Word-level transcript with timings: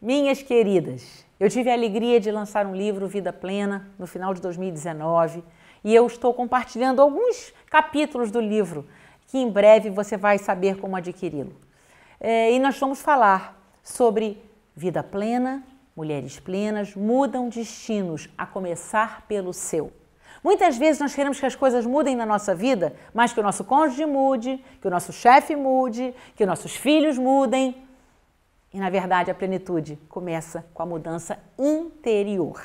Minhas 0.00 0.42
queridas, 0.42 1.24
eu 1.40 1.48
tive 1.48 1.70
a 1.70 1.72
alegria 1.72 2.20
de 2.20 2.30
lançar 2.30 2.66
um 2.66 2.74
livro 2.74 3.08
Vida 3.08 3.32
Plena 3.32 3.88
no 3.98 4.06
final 4.06 4.34
de 4.34 4.42
2019 4.42 5.42
e 5.82 5.94
eu 5.94 6.06
estou 6.06 6.34
compartilhando 6.34 7.00
alguns 7.00 7.54
capítulos 7.70 8.30
do 8.30 8.38
livro 8.38 8.86
que 9.26 9.38
em 9.38 9.50
breve 9.50 9.88
você 9.88 10.18
vai 10.18 10.36
saber 10.36 10.76
como 10.78 10.96
adquiri-lo. 10.96 11.56
É, 12.20 12.52
e 12.52 12.58
nós 12.58 12.78
vamos 12.78 13.00
falar 13.00 13.58
sobre 13.82 14.38
vida 14.76 15.02
plena, 15.02 15.64
mulheres 15.96 16.38
plenas 16.38 16.94
mudam 16.94 17.48
destinos, 17.48 18.28
a 18.36 18.44
começar 18.44 19.22
pelo 19.26 19.54
seu. 19.54 19.90
Muitas 20.44 20.76
vezes 20.76 21.00
nós 21.00 21.14
queremos 21.14 21.40
que 21.40 21.46
as 21.46 21.56
coisas 21.56 21.86
mudem 21.86 22.14
na 22.14 22.26
nossa 22.26 22.54
vida, 22.54 22.94
mas 23.14 23.32
que 23.32 23.40
o 23.40 23.42
nosso 23.42 23.64
cônjuge 23.64 24.04
mude, 24.04 24.62
que 24.78 24.86
o 24.88 24.90
nosso 24.90 25.10
chefe 25.10 25.56
mude, 25.56 26.14
que 26.34 26.44
os 26.44 26.46
nossos 26.46 26.76
filhos 26.76 27.16
mudem. 27.16 27.85
E 28.76 28.78
na 28.78 28.90
verdade 28.90 29.30
a 29.30 29.34
plenitude 29.34 29.98
começa 30.06 30.62
com 30.74 30.82
a 30.82 30.86
mudança 30.86 31.38
interior. 31.58 32.60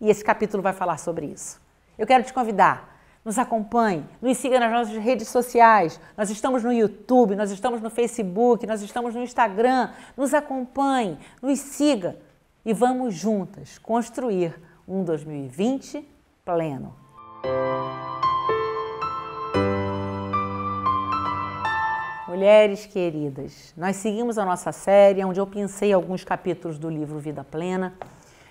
E 0.00 0.08
esse 0.08 0.22
capítulo 0.22 0.62
vai 0.62 0.72
falar 0.72 0.98
sobre 0.98 1.26
isso. 1.26 1.60
Eu 1.98 2.06
quero 2.06 2.22
te 2.22 2.32
convidar, 2.32 2.96
nos 3.24 3.40
acompanhe, 3.40 4.06
nos 4.22 4.38
siga 4.38 4.60
nas 4.60 4.70
nossas 4.70 4.96
redes 5.02 5.26
sociais. 5.26 6.00
Nós 6.16 6.30
estamos 6.30 6.62
no 6.62 6.72
YouTube, 6.72 7.34
nós 7.34 7.50
estamos 7.50 7.80
no 7.80 7.90
Facebook, 7.90 8.68
nós 8.68 8.82
estamos 8.82 9.16
no 9.16 9.20
Instagram. 9.20 9.90
Nos 10.16 10.32
acompanhe, 10.32 11.18
nos 11.42 11.58
siga 11.58 12.16
e 12.64 12.72
vamos 12.72 13.16
juntas 13.16 13.78
construir 13.78 14.54
um 14.86 15.02
2020 15.02 16.08
pleno. 16.44 16.94
Mulheres 22.28 22.84
queridas, 22.84 23.72
nós 23.74 23.96
seguimos 23.96 24.36
a 24.36 24.44
nossa 24.44 24.70
série 24.70 25.24
onde 25.24 25.40
eu 25.40 25.46
pensei 25.46 25.94
alguns 25.94 26.24
capítulos 26.24 26.78
do 26.78 26.90
livro 26.90 27.18
Vida 27.18 27.42
Plena, 27.42 27.94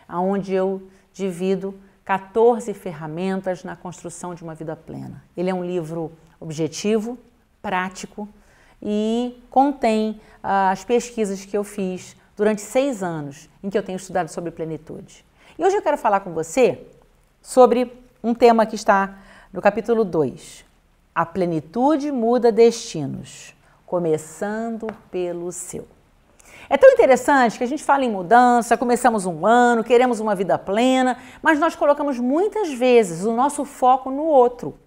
onde 0.09 0.51
eu 0.51 0.81
divido 1.13 1.79
14 2.03 2.73
ferramentas 2.73 3.63
na 3.63 3.75
construção 3.75 4.33
de 4.33 4.41
uma 4.41 4.55
vida 4.55 4.75
plena. 4.75 5.23
Ele 5.37 5.51
é 5.51 5.53
um 5.53 5.63
livro 5.63 6.11
objetivo, 6.39 7.19
prático 7.61 8.27
e 8.81 9.39
contém 9.51 10.19
ah, 10.41 10.71
as 10.71 10.83
pesquisas 10.83 11.45
que 11.45 11.55
eu 11.55 11.63
fiz 11.63 12.17
durante 12.35 12.63
seis 12.63 13.03
anos 13.03 13.47
em 13.61 13.69
que 13.69 13.77
eu 13.77 13.83
tenho 13.83 13.97
estudado 13.97 14.29
sobre 14.29 14.49
plenitude. 14.49 15.23
E 15.55 15.63
hoje 15.63 15.75
eu 15.75 15.83
quero 15.83 15.99
falar 15.99 16.21
com 16.21 16.33
você 16.33 16.87
sobre 17.43 17.93
um 18.23 18.33
tema 18.33 18.65
que 18.65 18.73
está 18.75 19.19
no 19.53 19.61
capítulo 19.61 20.03
2. 20.03 20.65
A 21.13 21.27
plenitude 21.27 22.11
muda 22.11 22.51
destinos 22.51 23.55
começando 23.87 24.85
pelo 25.09 25.49
seu. 25.51 25.87
É 26.69 26.77
tão 26.77 26.91
interessante 26.91 27.57
que 27.57 27.63
a 27.63 27.67
gente 27.67 27.81
fala 27.81 28.03
em 28.03 28.11
mudança, 28.11 28.77
começamos 28.77 29.25
um 29.25 29.45
ano, 29.45 29.83
queremos 29.83 30.19
uma 30.19 30.35
vida 30.35 30.59
plena, 30.59 31.17
mas 31.41 31.57
nós 31.57 31.75
colocamos 31.75 32.19
muitas 32.19 32.73
vezes 32.73 33.23
o 33.23 33.31
nosso 33.31 33.63
foco 33.63 34.11
no 34.11 34.23
outro 34.23 34.77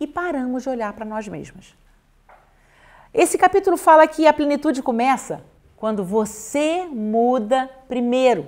e 0.00 0.06
paramos 0.06 0.62
de 0.62 0.70
olhar 0.70 0.94
para 0.94 1.04
nós 1.04 1.28
mesmas. 1.28 1.74
Esse 3.12 3.36
capítulo 3.36 3.76
fala 3.76 4.06
que 4.06 4.26
a 4.26 4.32
plenitude 4.32 4.82
começa 4.82 5.44
quando 5.76 6.02
você 6.02 6.86
muda 6.90 7.68
primeiro. 7.86 8.46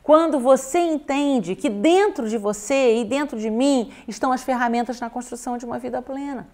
Quando 0.00 0.38
você 0.38 0.78
entende 0.78 1.56
que 1.56 1.68
dentro 1.68 2.28
de 2.28 2.38
você 2.38 3.00
e 3.00 3.04
dentro 3.04 3.36
de 3.36 3.50
mim 3.50 3.92
estão 4.06 4.30
as 4.30 4.44
ferramentas 4.44 5.00
na 5.00 5.10
construção 5.10 5.58
de 5.58 5.64
uma 5.64 5.80
vida 5.80 6.00
plena. 6.00 6.46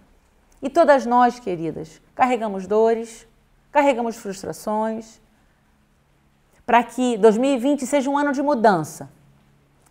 E 0.62 0.70
todas 0.70 1.04
nós, 1.04 1.40
queridas, 1.40 2.00
carregamos 2.14 2.68
dores, 2.68 3.26
carregamos 3.72 4.16
frustrações. 4.16 5.20
Para 6.64 6.84
que 6.84 7.18
2020 7.18 7.84
seja 7.84 8.08
um 8.08 8.16
ano 8.16 8.32
de 8.32 8.40
mudança, 8.40 9.10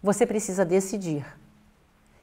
você 0.02 0.26
precisa 0.26 0.64
decidir 0.64 1.26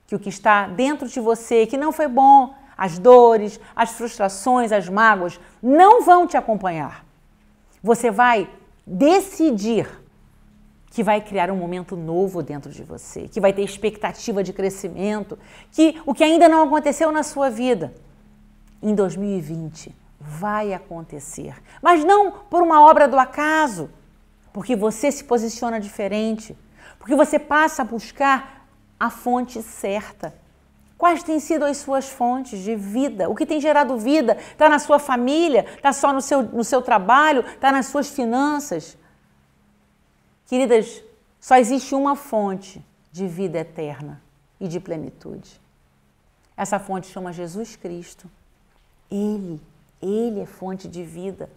que 0.06 0.14
o 0.14 0.19
que 0.19 0.30
está 0.30 0.66
dentro 0.66 1.06
de 1.06 1.20
você, 1.20 1.66
que 1.66 1.76
não 1.76 1.92
foi 1.92 2.08
bom, 2.08 2.54
as 2.76 2.98
dores, 2.98 3.60
as 3.76 3.91
frustrações, 3.91 4.72
as 4.72 4.88
mágoas, 4.88 5.38
não 5.62 6.03
vão 6.03 6.26
te 6.26 6.36
acompanhar. 6.36 7.04
Você 7.82 8.10
vai 8.10 8.50
decidir 8.86 9.86
que 10.91 11.03
vai 11.03 11.20
criar 11.20 11.50
um 11.50 11.56
momento 11.56 11.94
novo 11.94 12.42
dentro 12.42 12.72
de 12.72 12.82
você, 12.82 13.28
que 13.28 13.41
vai 13.41 13.53
ter 13.53 13.62
expectativa 13.62 14.42
de 14.42 14.54
crescimento, 14.54 15.38
que 15.70 16.00
o 16.06 16.15
que 16.15 16.25
ainda 16.25 16.48
não 16.48 16.62
aconteceu 16.62 17.12
na 17.12 17.22
sua 17.22 17.50
vida 17.50 17.92
em 18.83 18.94
2020 18.94 19.94
vai 20.21 20.72
acontecer, 20.72 21.55
mas 21.81 22.05
não 22.05 22.31
por 22.31 22.62
uma 22.62 22.83
obra 22.83 23.06
do 23.06 23.19
acaso, 23.19 23.91
porque 24.53 24.75
você 24.75 25.12
se 25.12 25.25
posiciona 25.25 25.78
diferente, 25.81 26.56
porque 26.99 27.15
você 27.15 27.39
passa 27.39 27.83
a 27.83 27.84
buscar 27.84 28.66
a 28.99 29.11
fonte 29.11 29.62
certa. 29.62 30.34
Quais 30.97 31.22
têm 31.22 31.39
sido 31.39 31.65
as 31.65 31.77
suas 31.77 32.09
fontes 32.09 32.59
de 32.59 32.75
vida? 32.75 33.28
O 33.28 33.34
que 33.37 33.47
tem 33.47 33.61
gerado 33.61 33.97
vida? 33.97 34.37
Está 34.37 34.69
na 34.69 34.81
sua 34.81 34.99
família? 34.99 35.65
Está 35.77 35.93
só 35.93 36.12
no 36.12 36.21
seu, 36.21 36.43
no 36.43 36.65
seu 36.65 36.83
trabalho? 36.83 37.45
Está 37.47 37.71
nas 37.71 37.87
suas 37.87 38.09
finanças? 38.09 38.99
Queridas, 40.47 41.05
só 41.39 41.56
existe 41.56 41.95
uma 41.95 42.16
fonte 42.16 42.84
de 43.12 43.28
vida 43.28 43.59
eterna 43.59 44.21
e 44.59 44.66
de 44.66 44.81
plenitude. 44.81 45.60
Essa 46.56 46.81
fonte 46.81 47.06
chama 47.06 47.33
Jesus 47.33 47.77
Cristo. 47.77 48.28
Ele, 49.10 49.60
Ele 50.00 50.41
é 50.41 50.46
fonte 50.46 50.88
de 50.88 51.02
vida. 51.02 51.48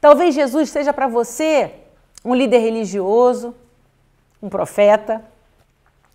Talvez 0.00 0.34
Jesus 0.34 0.70
seja 0.70 0.92
para 0.92 1.08
você 1.08 1.74
um 2.24 2.34
líder 2.34 2.58
religioso, 2.58 3.54
um 4.42 4.48
profeta, 4.48 5.24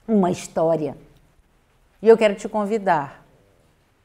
uma 0.07 0.31
história. 0.31 0.97
E 2.01 2.07
eu 2.07 2.17
quero 2.17 2.35
te 2.35 2.47
convidar 2.47 3.23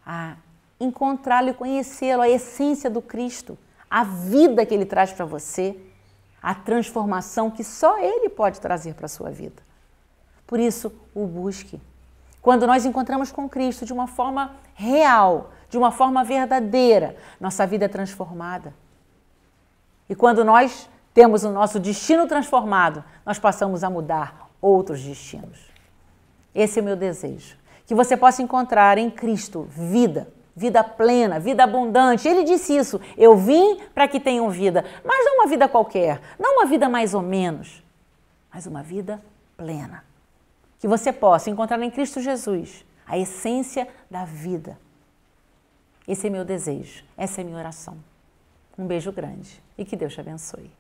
a 0.07 0.37
encontrá-lo 0.81 1.51
e 1.51 1.55
conhecê-lo, 1.55 2.23
a 2.23 2.29
essência 2.29 2.89
do 2.89 3.03
Cristo, 3.03 3.59
a 3.91 4.05
vida 4.05 4.65
que 4.65 4.73
ele 4.73 4.87
traz 4.87 5.13
para 5.13 5.25
você, 5.25 5.77
a 6.41 6.55
transformação 6.55 7.51
que 7.51 7.65
só 7.65 7.99
ele 7.99 8.29
pode 8.29 8.61
trazer 8.61 8.95
para 8.95 9.07
a 9.07 9.09
sua 9.09 9.31
vida. 9.31 9.61
Por 10.47 10.61
isso, 10.61 10.93
o 11.15 11.27
busque. 11.27 11.81
Quando 12.41 12.67
nós 12.67 12.87
encontramos 12.87 13.33
com 13.33 13.49
Cristo 13.49 13.85
de 13.85 13.93
uma 13.93 14.07
forma 14.07 14.55
real, 14.75 15.51
de 15.69 15.77
uma 15.77 15.91
forma 15.91 16.25
verdadeira, 16.25 17.17
nossa 17.41 17.67
vida 17.67 17.85
é 17.85 17.89
transformada. 17.89 18.75
E 20.09 20.15
quando 20.15 20.45
nós 20.45 20.89
temos 21.13 21.45
o 21.45 21.51
nosso 21.51 21.79
destino 21.79 22.27
transformado, 22.27 23.05
nós 23.25 23.39
passamos 23.39 23.85
a 23.85 23.91
mudar 23.91 24.49
outros 24.61 25.03
destinos. 25.03 25.69
Esse 26.55 26.79
é 26.79 26.83
o 26.83 26.85
meu 26.85 26.97
desejo. 26.97 27.57
Que 27.87 27.95
você 27.95 28.17
possa 28.17 28.43
encontrar 28.43 28.99
em 28.99 29.11
Cristo 29.11 29.67
vida, 29.71 30.29
vida 30.55 30.83
plena, 30.83 31.39
vida 31.39 31.65
abundante. 31.65 32.27
Ele 32.27 32.45
disse 32.45 32.77
isso: 32.77 33.01
Eu 33.17 33.37
vim 33.37 33.79
para 33.95 34.09
que 34.09 34.21
tenham 34.21 34.51
vida, 34.51 34.85
mas 35.05 35.25
não 35.25 35.37
uma 35.37 35.47
vida 35.47 35.69
qualquer, 35.69 36.21
não 36.39 36.57
uma 36.57 36.67
vida 36.67 36.89
mais 36.89 37.15
ou 37.15 37.23
menos, 37.23 37.83
mas 38.53 38.67
uma 38.67 38.83
vida 38.83 39.23
plena. 39.57 40.05
Que 40.79 40.89
você 40.89 41.13
possa 41.13 41.51
encontrar 41.51 41.83
em 41.83 41.91
Cristo 41.91 42.21
Jesus 42.21 42.85
a 43.07 43.19
essência 43.19 43.89
da 44.11 44.25
vida. 44.25 44.79
Esse 46.09 46.29
é 46.29 46.31
meu 46.31 46.43
desejo, 46.43 47.05
essa 47.19 47.43
é 47.43 47.45
minha 47.45 47.59
oração. 47.59 47.99
Um 48.79 48.87
beijo 48.87 49.13
grande 49.13 49.63
e 49.77 49.85
que 49.85 49.95
Deus 49.95 50.15
te 50.15 50.21
abençoe. 50.23 50.71